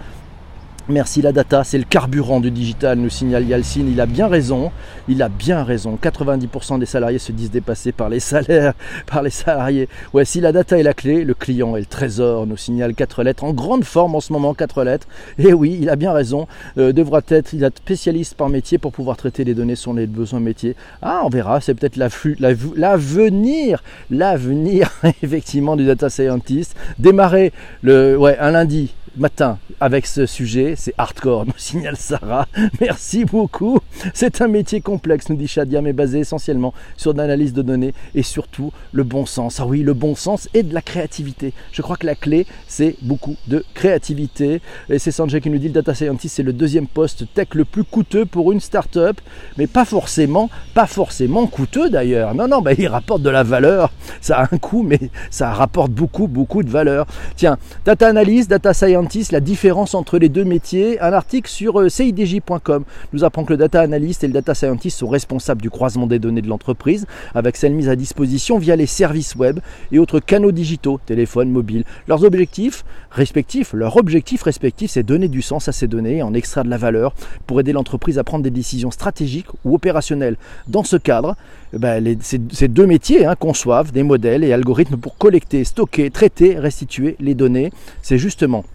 Merci 0.89 1.21
la 1.21 1.31
data, 1.31 1.63
c'est 1.63 1.77
le 1.77 1.83
carburant 1.83 2.39
du 2.39 2.49
digital, 2.49 2.97
nous 2.97 3.11
signale 3.11 3.45
Yalcin. 3.45 3.85
Il 3.87 4.01
a 4.01 4.07
bien 4.07 4.27
raison, 4.27 4.71
il 5.07 5.21
a 5.21 5.29
bien 5.29 5.63
raison. 5.63 5.99
90% 6.01 6.79
des 6.79 6.87
salariés 6.87 7.19
se 7.19 7.31
disent 7.31 7.51
dépassés 7.51 7.91
par 7.91 8.09
les 8.09 8.19
salaires, 8.19 8.73
par 9.05 9.21
les 9.21 9.29
salariés. 9.29 9.87
Ouais, 10.13 10.25
si 10.25 10.41
la 10.41 10.51
data 10.51 10.79
est 10.79 10.83
la 10.83 10.95
clé, 10.95 11.23
le 11.23 11.35
client 11.35 11.75
est 11.75 11.81
le 11.81 11.85
trésor, 11.85 12.47
nous 12.47 12.57
signale 12.57 12.95
4 12.95 13.21
lettres. 13.21 13.43
En 13.43 13.53
grande 13.53 13.83
forme 13.83 14.15
en 14.15 14.19
ce 14.19 14.33
moment, 14.33 14.55
4 14.55 14.83
lettres. 14.83 15.07
Et 15.37 15.53
oui, 15.53 15.77
il 15.79 15.91
a 15.91 15.95
bien 15.95 16.11
raison. 16.11 16.47
Euh, 16.79 16.91
devra 16.91 17.21
être, 17.27 17.53
il 17.53 17.63
est 17.63 17.77
spécialiste 17.77 18.33
par 18.33 18.49
métier 18.49 18.79
pour 18.79 18.91
pouvoir 18.91 19.15
traiter 19.15 19.43
les 19.43 19.53
données 19.53 19.75
sur 19.75 19.93
les 19.93 20.07
besoins 20.07 20.39
métiers. 20.39 20.75
Ah, 21.03 21.21
on 21.23 21.29
verra, 21.29 21.61
c'est 21.61 21.75
peut-être 21.75 21.97
l'avenir, 21.97 23.83
l'avenir, 24.09 24.91
effectivement, 25.21 25.75
du 25.75 25.85
data 25.85 26.09
scientist. 26.09 26.75
Démarrer 26.97 27.53
le, 27.83 28.17
ouais, 28.17 28.39
un 28.39 28.49
lundi, 28.49 28.95
matin 29.17 29.57
avec 29.79 30.05
ce 30.05 30.25
sujet, 30.25 30.73
c'est 30.75 30.93
hardcore, 30.97 31.45
nous 31.47 31.53
signale 31.57 31.97
Sarah. 31.97 32.47
Merci 32.81 33.25
beaucoup. 33.25 33.79
C'est 34.13 34.41
un 34.41 34.47
métier 34.47 34.81
complexe, 34.81 35.29
nous 35.29 35.35
dit 35.35 35.47
Shadia, 35.47 35.81
mais 35.81 35.93
basé 35.93 36.19
essentiellement 36.19 36.73
sur 36.97 37.13
l'analyse 37.13 37.53
de 37.53 37.61
données 37.61 37.93
et 38.15 38.23
surtout 38.23 38.71
le 38.91 39.03
bon 39.03 39.25
sens. 39.25 39.59
Ah 39.59 39.65
oui, 39.65 39.81
le 39.81 39.93
bon 39.93 40.15
sens 40.15 40.49
et 40.53 40.63
de 40.63 40.73
la 40.73 40.81
créativité. 40.81 41.53
Je 41.71 41.81
crois 41.81 41.97
que 41.97 42.05
la 42.05 42.15
clé, 42.15 42.45
c'est 42.67 42.95
beaucoup 43.01 43.35
de 43.47 43.63
créativité. 43.73 44.61
Et 44.89 44.99
c'est 44.99 45.11
Sanjay 45.11 45.41
qui 45.41 45.49
nous 45.49 45.57
dit 45.57 45.67
le 45.67 45.73
data 45.73 45.93
scientist, 45.93 46.35
c'est 46.35 46.43
le 46.43 46.53
deuxième 46.53 46.87
poste 46.87 47.25
tech 47.33 47.49
le 47.53 47.65
plus 47.65 47.83
coûteux 47.83 48.25
pour 48.25 48.51
une 48.51 48.59
start-up, 48.59 49.19
mais 49.57 49.67
pas 49.67 49.85
forcément, 49.85 50.49
pas 50.73 50.87
forcément 50.87 51.47
coûteux 51.47 51.89
d'ailleurs. 51.89 52.35
Non, 52.35 52.47
non, 52.47 52.61
bah, 52.61 52.73
il 52.73 52.87
rapporte 52.87 53.21
de 53.21 53.29
la 53.29 53.43
valeur. 53.43 53.91
Ça 54.21 54.39
a 54.39 54.43
un 54.53 54.57
coût, 54.57 54.83
mais 54.83 54.99
ça 55.29 55.51
rapporte 55.51 55.91
beaucoup, 55.91 56.27
beaucoup 56.27 56.63
de 56.63 56.69
valeur. 56.69 57.05
Tiens, 57.35 57.57
data 57.85 58.07
analyse, 58.07 58.47
data 58.47 58.73
la 59.31 59.39
différence 59.39 59.95
entre 59.95 60.17
les 60.17 60.29
deux 60.29 60.43
métiers. 60.43 60.99
Un 60.99 61.13
article 61.13 61.49
sur 61.49 61.79
euh, 61.79 61.89
CIDJ.com 61.89 62.83
nous 63.13 63.23
apprend 63.23 63.45
que 63.45 63.53
le 63.53 63.57
data 63.57 63.81
analyst 63.81 64.23
et 64.23 64.27
le 64.27 64.33
data 64.33 64.53
scientist 64.53 64.97
sont 64.97 65.07
responsables 65.07 65.61
du 65.61 65.69
croisement 65.69 66.07
des 66.07 66.19
données 66.19 66.41
de 66.41 66.47
l'entreprise 66.47 67.05
avec 67.33 67.55
celles 67.55 67.73
mises 67.73 67.89
à 67.89 67.95
disposition 67.95 68.57
via 68.57 68.75
les 68.75 68.85
services 68.85 69.35
web 69.35 69.59
et 69.91 69.99
autres 69.99 70.19
canaux 70.19 70.51
digitaux, 70.51 70.99
téléphone, 71.05 71.49
mobile. 71.49 71.83
Leurs 72.07 72.23
objectifs 72.23 72.83
respectifs, 73.11 73.73
leur 73.73 73.95
objectif 73.97 74.43
respectif, 74.43 74.91
c'est 74.91 75.03
donner 75.03 75.27
du 75.27 75.41
sens 75.41 75.67
à 75.67 75.71
ces 75.71 75.87
données, 75.87 76.21
en 76.21 76.33
extraire 76.33 76.63
de 76.65 76.69
la 76.69 76.77
valeur 76.77 77.13
pour 77.47 77.59
aider 77.59 77.71
l'entreprise 77.71 78.17
à 78.17 78.23
prendre 78.23 78.43
des 78.43 78.51
décisions 78.51 78.91
stratégiques 78.91 79.47
ou 79.63 79.75
opérationnelles. 79.75 80.35
Dans 80.67 80.83
ce 80.83 80.97
cadre, 80.97 81.35
eh 81.73 81.77
ben, 81.77 82.17
ces, 82.21 82.67
deux 82.67 82.85
métiers 82.85 83.25
hein, 83.25 83.35
conçoivent 83.35 83.91
des 83.91 84.03
modèles 84.03 84.43
et 84.43 84.53
algorithmes 84.53 84.97
pour 84.97 85.17
collecter, 85.17 85.63
stocker, 85.63 86.09
traiter, 86.09 86.57
restituer 86.57 87.15
les 87.19 87.35
données. 87.35 87.71
C'est 88.01 88.17
justement 88.17 88.65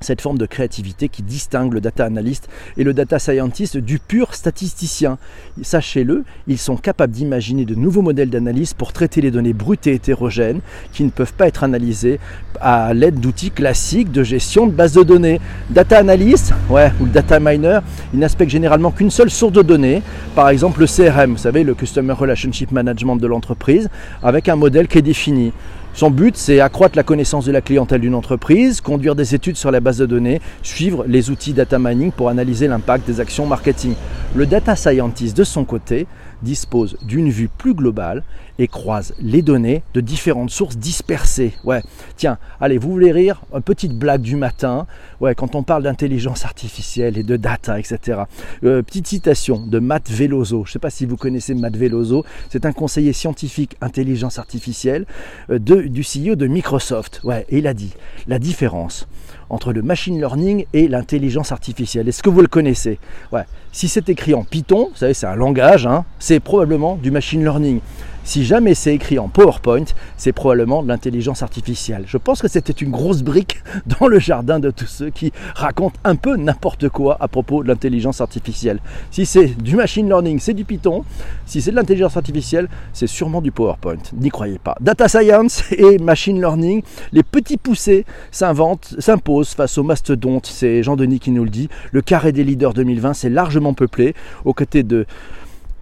cette 0.00 0.20
forme 0.20 0.38
de 0.38 0.46
créativité 0.46 1.08
qui 1.08 1.22
distingue 1.22 1.72
le 1.72 1.80
data 1.80 2.04
analyst 2.04 2.48
et 2.76 2.84
le 2.84 2.94
data 2.94 3.18
scientist 3.18 3.76
du 3.76 3.98
pur 3.98 4.34
statisticien. 4.34 5.18
Sachez-le, 5.62 6.24
ils 6.46 6.58
sont 6.58 6.76
capables 6.76 7.12
d'imaginer 7.12 7.64
de 7.64 7.74
nouveaux 7.74 8.02
modèles 8.02 8.30
d'analyse 8.30 8.74
pour 8.74 8.92
traiter 8.92 9.20
les 9.20 9.30
données 9.30 9.52
brutes 9.52 9.86
et 9.86 9.94
hétérogènes 9.94 10.60
qui 10.92 11.04
ne 11.04 11.10
peuvent 11.10 11.34
pas 11.34 11.48
être 11.48 11.64
analysées 11.64 12.20
à 12.60 12.94
l'aide 12.94 13.20
d'outils 13.20 13.50
classiques 13.50 14.12
de 14.12 14.22
gestion 14.22 14.66
de 14.66 14.72
bases 14.72 14.92
de 14.92 15.02
données. 15.02 15.40
Data 15.70 15.98
analyst, 15.98 16.52
ou 16.70 17.06
data 17.06 17.40
miner, 17.40 17.80
il 18.12 18.20
n'aspecte 18.20 18.50
généralement 18.50 18.90
qu'une 18.90 19.10
seule 19.10 19.30
source 19.30 19.52
de 19.52 19.62
données, 19.62 20.02
par 20.34 20.48
exemple 20.48 20.80
le 20.80 20.86
CRM, 20.86 21.32
vous 21.32 21.38
savez, 21.38 21.64
le 21.64 21.74
Customer 21.74 22.12
Relationship 22.12 22.72
Management 22.72 23.16
de 23.16 23.26
l'entreprise, 23.26 23.88
avec 24.22 24.48
un 24.48 24.56
modèle 24.56 24.88
qui 24.88 24.98
est 24.98 25.02
défini. 25.02 25.52
Son 25.98 26.12
but, 26.12 26.36
c'est 26.36 26.60
accroître 26.60 26.96
la 26.96 27.02
connaissance 27.02 27.44
de 27.44 27.50
la 27.50 27.60
clientèle 27.60 28.02
d'une 28.02 28.14
entreprise, 28.14 28.80
conduire 28.80 29.16
des 29.16 29.34
études 29.34 29.56
sur 29.56 29.72
la 29.72 29.80
base 29.80 29.98
de 29.98 30.06
données, 30.06 30.40
suivre 30.62 31.04
les 31.08 31.28
outils 31.28 31.52
data 31.52 31.76
mining 31.80 32.12
pour 32.12 32.28
analyser 32.28 32.68
l'impact 32.68 33.04
des 33.04 33.18
actions 33.18 33.46
marketing. 33.46 33.96
Le 34.36 34.46
data 34.46 34.76
scientist, 34.76 35.36
de 35.36 35.42
son 35.42 35.64
côté, 35.64 36.06
dispose 36.40 36.96
d'une 37.02 37.30
vue 37.30 37.48
plus 37.48 37.74
globale 37.74 38.22
et 38.58 38.66
croise 38.68 39.14
les 39.20 39.42
données 39.42 39.82
de 39.94 40.00
différentes 40.00 40.50
sources 40.50 40.76
dispersées. 40.76 41.54
Ouais, 41.64 41.82
tiens, 42.16 42.38
allez, 42.60 42.78
vous 42.78 42.90
voulez 42.90 43.12
rire 43.12 43.42
Une 43.54 43.62
petite 43.62 43.96
blague 43.96 44.22
du 44.22 44.36
matin. 44.36 44.86
Ouais, 45.20 45.34
quand 45.34 45.54
on 45.54 45.62
parle 45.62 45.84
d'intelligence 45.84 46.44
artificielle 46.44 47.18
et 47.18 47.22
de 47.22 47.36
data, 47.36 47.78
etc. 47.78 48.22
Euh, 48.64 48.82
petite 48.82 49.06
citation 49.06 49.64
de 49.64 49.78
Matt 49.78 50.10
Veloso. 50.10 50.64
Je 50.64 50.70
ne 50.70 50.72
sais 50.72 50.78
pas 50.78 50.90
si 50.90 51.06
vous 51.06 51.16
connaissez 51.16 51.54
Matt 51.54 51.76
Veloso. 51.76 52.24
C'est 52.50 52.66
un 52.66 52.72
conseiller 52.72 53.12
scientifique 53.12 53.76
intelligence 53.80 54.38
artificielle 54.38 55.06
euh, 55.50 55.58
de, 55.58 55.82
du 55.82 56.02
CEO 56.02 56.34
de 56.34 56.46
Microsoft. 56.46 57.20
Ouais, 57.24 57.46
et 57.48 57.58
il 57.58 57.66
a 57.66 57.74
dit 57.74 57.92
la 58.26 58.38
différence 58.38 59.06
entre 59.50 59.72
le 59.72 59.82
machine 59.82 60.18
learning 60.18 60.66
et 60.72 60.88
l'intelligence 60.88 61.52
artificielle. 61.52 62.08
Est-ce 62.08 62.22
que 62.22 62.30
vous 62.30 62.40
le 62.40 62.48
connaissez? 62.48 62.98
Ouais. 63.32 63.44
Si 63.72 63.88
c'est 63.88 64.08
écrit 64.08 64.34
en 64.34 64.44
Python, 64.44 64.88
vous 64.90 64.96
savez, 64.96 65.14
c'est 65.14 65.26
un 65.26 65.36
langage, 65.36 65.86
hein, 65.86 66.04
c'est 66.18 66.40
probablement 66.40 66.96
du 66.96 67.10
machine 67.10 67.42
learning. 67.42 67.80
Si 68.28 68.44
jamais 68.44 68.74
c'est 68.74 68.94
écrit 68.94 69.18
en 69.18 69.28
PowerPoint, 69.28 69.86
c'est 70.18 70.34
probablement 70.34 70.82
de 70.82 70.88
l'intelligence 70.88 71.42
artificielle. 71.42 72.04
Je 72.06 72.18
pense 72.18 72.42
que 72.42 72.48
c'était 72.48 72.74
une 72.74 72.90
grosse 72.90 73.22
brique 73.22 73.62
dans 73.98 74.06
le 74.06 74.18
jardin 74.18 74.60
de 74.60 74.70
tous 74.70 74.86
ceux 74.86 75.08
qui 75.08 75.32
racontent 75.54 75.98
un 76.04 76.14
peu 76.14 76.36
n'importe 76.36 76.90
quoi 76.90 77.16
à 77.20 77.28
propos 77.28 77.62
de 77.62 77.68
l'intelligence 77.68 78.20
artificielle. 78.20 78.80
Si 79.10 79.24
c'est 79.24 79.46
du 79.46 79.76
machine 79.76 80.06
learning, 80.08 80.40
c'est 80.40 80.52
du 80.52 80.66
Python. 80.66 81.06
Si 81.46 81.62
c'est 81.62 81.70
de 81.70 81.76
l'intelligence 81.76 82.18
artificielle, 82.18 82.68
c'est 82.92 83.06
sûrement 83.06 83.40
du 83.40 83.50
PowerPoint. 83.50 83.96
N'y 84.12 84.28
croyez 84.28 84.58
pas. 84.58 84.76
Data 84.82 85.08
science 85.08 85.64
et 85.72 85.96
machine 85.96 86.38
learning, 86.38 86.82
les 87.12 87.22
petits 87.22 87.56
poussés 87.56 88.04
s'inventent, 88.30 88.94
s'imposent 88.98 89.54
face 89.54 89.78
aux 89.78 89.84
mastodontes. 89.84 90.44
C'est 90.44 90.82
Jean-Denis 90.82 91.20
qui 91.20 91.30
nous 91.30 91.44
le 91.44 91.50
dit. 91.50 91.70
Le 91.92 92.02
carré 92.02 92.32
des 92.32 92.44
leaders 92.44 92.74
2020, 92.74 93.14
c'est 93.14 93.30
largement 93.30 93.72
peuplé 93.72 94.14
aux 94.44 94.52
côtés 94.52 94.82
de 94.82 95.06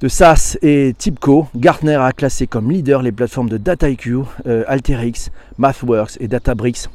de 0.00 0.09
SAS 0.09 0.59
et 0.62 0.95
TIPCO, 0.97 1.47
Gartner 1.57 1.97
a 1.97 2.12
classé 2.12 2.47
comme 2.47 2.71
leader 2.71 3.03
les 3.03 3.12
plateformes 3.12 3.49
de 3.49 3.57
DataIQ, 3.57 4.25
euh, 4.47 4.65
MathWorks 5.59 6.19
et 6.21 6.29
Databricks 6.29 6.88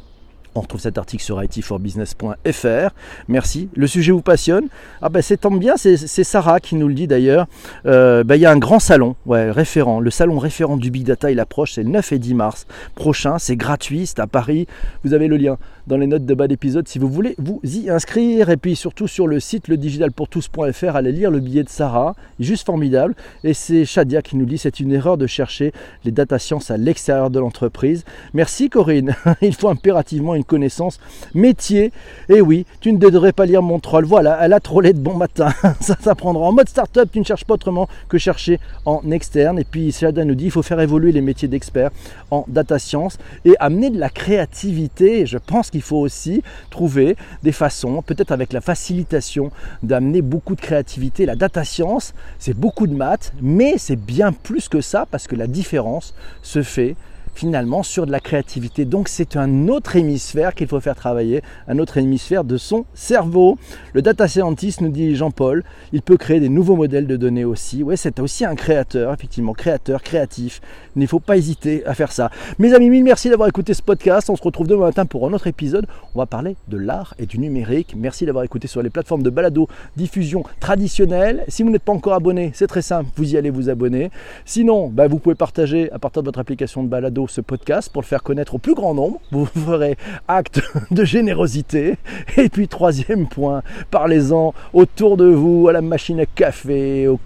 on 0.55 0.61
retrouve 0.61 0.81
cet 0.81 0.97
article 0.97 1.23
sur 1.23 1.41
itforbusiness.fr. 1.41 2.93
Merci. 3.27 3.69
Le 3.75 3.87
sujet 3.87 4.11
vous 4.11 4.21
passionne 4.21 4.67
Ah 5.01 5.09
ben 5.09 5.21
c'est 5.21 5.37
tant 5.37 5.51
bien, 5.51 5.75
c'est 5.77 6.23
Sarah 6.23 6.59
qui 6.59 6.75
nous 6.75 6.87
le 6.87 6.93
dit 6.93 7.07
d'ailleurs. 7.07 7.47
Euh, 7.85 8.23
ben, 8.23 8.35
il 8.35 8.41
y 8.41 8.45
a 8.45 8.51
un 8.51 8.57
grand 8.57 8.79
salon, 8.79 9.15
référent. 9.27 9.99
Le 9.99 10.09
salon 10.09 10.37
référent 10.39 10.77
du 10.77 10.91
Big 10.91 11.05
Data, 11.05 11.31
il 11.31 11.39
approche, 11.39 11.73
c'est 11.73 11.83
le 11.83 11.89
9 11.89 12.11
et 12.11 12.19
10 12.19 12.33
mars 12.33 12.67
prochain. 12.95 13.37
C'est 13.39 13.55
gratuit, 13.55 14.07
c'est 14.07 14.19
à 14.19 14.27
Paris. 14.27 14.67
Vous 15.03 15.13
avez 15.13 15.27
le 15.27 15.37
lien 15.37 15.57
dans 15.87 15.97
les 15.97 16.07
notes 16.07 16.25
de 16.25 16.33
bas 16.33 16.47
d'épisode 16.47 16.87
si 16.87 16.99
vous 16.99 17.09
voulez 17.09 17.35
vous 17.37 17.59
y 17.63 17.89
inscrire. 17.89 18.49
Et 18.49 18.57
puis 18.57 18.75
surtout 18.75 19.07
sur 19.07 19.27
le 19.27 19.39
site 19.39 19.67
ledigitalpourtous.fr, 19.67 20.95
allez 20.95 21.11
lire 21.11 21.31
le 21.31 21.39
billet 21.39 21.63
de 21.63 21.69
Sarah. 21.69 22.15
Juste 22.39 22.65
formidable. 22.65 23.15
Et 23.43 23.53
c'est 23.53 23.85
Shadia 23.85 24.21
qui 24.21 24.35
nous 24.35 24.45
dit 24.45 24.57
c'est 24.57 24.79
une 24.79 24.91
erreur 24.91 25.17
de 25.17 25.27
chercher 25.27 25.71
les 26.03 26.11
data 26.11 26.39
science 26.39 26.71
à 26.71 26.77
l'extérieur 26.77 27.29
de 27.29 27.39
l'entreprise. 27.39 28.03
Merci 28.33 28.69
Corinne. 28.69 29.15
il 29.41 29.55
faut 29.55 29.69
impérativement 29.69 30.35
une 30.35 30.40
connaissance 30.43 30.99
métier. 31.33 31.91
Et 32.29 32.41
oui, 32.41 32.65
tu 32.79 32.91
ne 32.93 32.97
devrais 32.97 33.33
pas 33.33 33.45
lire 33.45 33.61
mon 33.61 33.79
troll. 33.79 34.05
Voilà, 34.05 34.39
elle 34.41 34.53
a 34.53 34.59
trollé 34.59 34.93
de 34.93 34.99
bon 34.99 35.15
matin. 35.15 35.49
ça 35.79 35.95
s'apprendra. 35.99 36.47
En 36.47 36.51
mode 36.51 36.69
startup, 36.69 37.09
tu 37.11 37.19
ne 37.19 37.25
cherches 37.25 37.45
pas 37.45 37.55
autrement 37.55 37.87
que 38.09 38.17
chercher 38.17 38.59
en 38.85 39.01
externe. 39.11 39.59
Et 39.59 39.63
puis 39.63 39.91
Sheldon 39.91 40.25
nous 40.25 40.35
dit 40.35 40.45
il 40.45 40.51
faut 40.51 40.61
faire 40.61 40.79
évoluer 40.79 41.11
les 41.11 41.21
métiers 41.21 41.47
d'experts 41.47 41.91
en 42.29 42.45
data 42.47 42.79
science 42.79 43.17
et 43.45 43.55
amener 43.59 43.89
de 43.89 43.99
la 43.99 44.09
créativité. 44.09 45.25
je 45.25 45.37
pense 45.37 45.69
qu'il 45.69 45.81
faut 45.81 45.97
aussi 45.97 46.43
trouver 46.69 47.15
des 47.43 47.51
façons, 47.51 48.01
peut-être 48.01 48.31
avec 48.31 48.53
la 48.53 48.61
facilitation, 48.61 49.51
d'amener 49.83 50.21
beaucoup 50.21 50.55
de 50.55 50.61
créativité. 50.61 51.25
La 51.25 51.35
data 51.35 51.63
science, 51.63 52.13
c'est 52.39 52.57
beaucoup 52.57 52.87
de 52.87 52.93
maths, 52.93 53.33
mais 53.41 53.75
c'est 53.77 53.95
bien 53.95 54.31
plus 54.31 54.69
que 54.69 54.81
ça 54.81 55.05
parce 55.09 55.27
que 55.27 55.35
la 55.35 55.47
différence 55.47 56.13
se 56.41 56.63
fait 56.63 56.95
finalement 57.33 57.83
sur 57.83 58.05
de 58.05 58.11
la 58.11 58.19
créativité. 58.19 58.85
Donc 58.85 59.07
c'est 59.07 59.35
un 59.35 59.67
autre 59.67 59.95
hémisphère 59.95 60.53
qu'il 60.55 60.67
faut 60.67 60.79
faire 60.79 60.95
travailler, 60.95 61.41
un 61.67 61.79
autre 61.79 61.97
hémisphère 61.97 62.43
de 62.43 62.57
son 62.57 62.85
cerveau. 62.93 63.57
Le 63.93 64.01
data 64.01 64.27
scientist, 64.27 64.81
nous 64.81 64.89
dit 64.89 65.15
Jean-Paul, 65.15 65.63
il 65.93 66.01
peut 66.01 66.17
créer 66.17 66.39
des 66.39 66.49
nouveaux 66.49 66.75
modèles 66.75 67.07
de 67.07 67.17
données 67.17 67.45
aussi. 67.45 67.83
Ouais, 67.83 67.97
c'est 67.97 68.19
aussi 68.19 68.45
un 68.45 68.55
créateur, 68.55 69.13
effectivement, 69.13 69.53
créateur, 69.53 70.03
créatif. 70.03 70.61
Il 70.95 71.01
ne 71.01 71.07
faut 71.07 71.19
pas 71.19 71.37
hésiter 71.37 71.85
à 71.85 71.93
faire 71.93 72.11
ça. 72.11 72.31
Mes 72.59 72.73
amis, 72.73 73.01
merci 73.01 73.29
d'avoir 73.29 73.47
écouté 73.47 73.73
ce 73.73 73.81
podcast. 73.81 74.29
On 74.29 74.35
se 74.35 74.43
retrouve 74.43 74.67
demain 74.67 74.85
matin 74.85 75.05
pour 75.05 75.27
un 75.27 75.33
autre 75.33 75.47
épisode. 75.47 75.87
On 76.15 76.19
va 76.19 76.25
parler 76.25 76.55
de 76.67 76.77
l'art 76.77 77.15
et 77.17 77.25
du 77.25 77.39
numérique. 77.39 77.95
Merci 77.97 78.25
d'avoir 78.25 78.43
écouté 78.43 78.67
sur 78.67 78.81
les 78.81 78.89
plateformes 78.89 79.23
de 79.23 79.29
balado 79.29 79.67
diffusion 79.95 80.43
traditionnelle. 80.59 81.43
Si 81.47 81.63
vous 81.63 81.69
n'êtes 81.69 81.83
pas 81.83 81.93
encore 81.93 82.13
abonné, 82.13 82.51
c'est 82.53 82.67
très 82.67 82.81
simple, 82.81 83.09
vous 83.15 83.33
y 83.33 83.37
allez 83.37 83.49
vous 83.49 83.69
abonner. 83.69 84.11
Sinon, 84.45 84.89
bah, 84.89 85.07
vous 85.07 85.19
pouvez 85.19 85.35
partager 85.35 85.91
à 85.91 85.99
partir 85.99 86.21
de 86.23 86.27
votre 86.27 86.39
application 86.39 86.83
de 86.83 86.89
balado 86.89 87.20
ce 87.29 87.41
podcast 87.41 87.91
pour 87.91 88.01
le 88.01 88.07
faire 88.07 88.23
connaître 88.23 88.55
au 88.55 88.57
plus 88.57 88.73
grand 88.73 88.93
nombre. 88.93 89.19
Vous 89.31 89.45
ferez 89.65 89.97
acte 90.27 90.61
de 90.91 91.03
générosité. 91.03 91.97
Et 92.37 92.49
puis 92.49 92.67
troisième 92.67 93.27
point, 93.27 93.61
parlez-en 93.91 94.53
autour 94.73 95.17
de 95.17 95.25
vous, 95.25 95.67
à 95.67 95.73
la 95.73 95.81
machine 95.81 96.19
à 96.19 96.25
café, 96.25 97.07
au, 97.07 97.19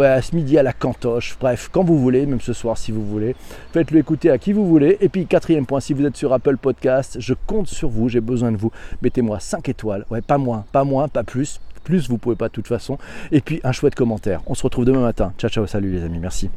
à 0.00 0.22
ce 0.22 0.34
midi 0.34 0.58
à 0.58 0.62
la 0.62 0.72
cantoche, 0.72 1.36
bref, 1.40 1.68
quand 1.72 1.84
vous 1.84 1.98
voulez, 1.98 2.26
même 2.26 2.40
ce 2.40 2.52
soir 2.52 2.78
si 2.78 2.92
vous 2.92 3.04
voulez. 3.04 3.34
Faites-le 3.72 3.98
écouter 3.98 4.30
à 4.30 4.38
qui 4.38 4.52
vous 4.52 4.66
voulez. 4.66 4.96
Et 5.00 5.08
puis 5.08 5.26
quatrième 5.26 5.66
point, 5.66 5.80
si 5.80 5.92
vous 5.92 6.04
êtes 6.04 6.16
sur 6.16 6.32
Apple 6.32 6.56
Podcast, 6.56 7.16
je 7.20 7.34
compte 7.46 7.68
sur 7.68 7.88
vous, 7.88 8.08
j'ai 8.08 8.20
besoin 8.20 8.52
de 8.52 8.56
vous. 8.56 8.70
Mettez-moi 9.02 9.40
5 9.40 9.68
étoiles, 9.68 10.06
ouais, 10.10 10.22
pas 10.22 10.38
moins, 10.38 10.64
pas 10.72 10.84
moins, 10.84 11.08
pas 11.08 11.24
plus. 11.24 11.60
Plus, 11.84 12.08
vous 12.08 12.18
pouvez 12.18 12.36
pas 12.36 12.48
de 12.48 12.52
toute 12.52 12.66
façon. 12.66 12.98
Et 13.30 13.40
puis 13.40 13.60
un 13.62 13.72
chouette 13.72 13.94
commentaire. 13.94 14.40
On 14.46 14.54
se 14.54 14.62
retrouve 14.62 14.86
demain 14.86 15.02
matin. 15.02 15.32
Ciao, 15.38 15.50
ciao, 15.50 15.66
salut 15.66 15.92
les 15.92 16.02
amis, 16.02 16.18
merci. 16.18 16.48